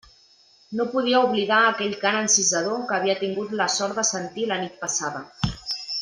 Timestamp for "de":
4.03-4.07